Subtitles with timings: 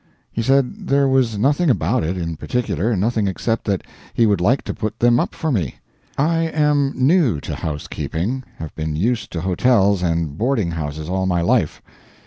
[0.31, 3.83] He said there was nothing about it, in particular nothing except that
[4.15, 5.75] he would like to put them up for me.
[6.17, 11.41] I am new to housekeeping; have been used to hotels and boarding houses all my
[11.41, 11.83] life.